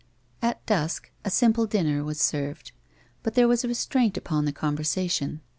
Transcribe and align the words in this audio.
At 0.41 0.65
dusk 0.65 1.11
a 1.23 1.29
simple 1.29 1.67
dinner 1.67 2.03
was 2.03 2.19
served, 2.19 2.71
but 3.21 3.35
there 3.35 3.47
was 3.47 3.63
a 3.63 3.67
re 3.67 3.75
straiut 3.75 4.17
upon 4.17 4.45
the 4.45 4.51
conversation. 4.51 5.41